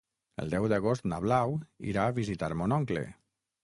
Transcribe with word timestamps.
El 0.43 0.47
deu 0.53 0.65
d'agost 0.73 1.05
na 1.13 1.21
Blau 1.27 1.55
irà 1.93 2.09
a 2.09 2.19
visitar 2.23 2.53
mon 2.63 2.79
oncle. 2.83 3.09